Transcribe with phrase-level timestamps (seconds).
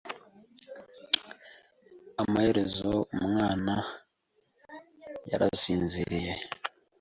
[2.21, 3.75] Amaherezo, umwana
[5.29, 6.33] yarasinziriye.